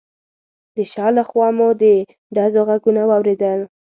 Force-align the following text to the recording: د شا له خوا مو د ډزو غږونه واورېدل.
د 0.75 0.77
شا 0.91 1.07
له 1.17 1.23
خوا 1.29 1.47
مو 1.57 1.67
د 1.81 1.83
ډزو 2.35 2.61
غږونه 2.69 3.01
واورېدل. 3.09 3.59